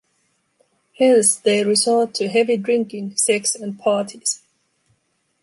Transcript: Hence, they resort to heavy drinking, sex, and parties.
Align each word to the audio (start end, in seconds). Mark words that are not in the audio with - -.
Hence, 0.97 1.35
they 1.35 1.63
resort 1.63 2.15
to 2.15 2.27
heavy 2.27 2.57
drinking, 2.57 3.15
sex, 3.17 3.53
and 3.53 3.77
parties. 3.77 4.41